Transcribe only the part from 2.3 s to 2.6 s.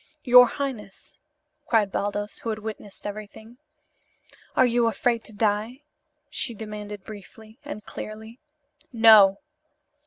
who had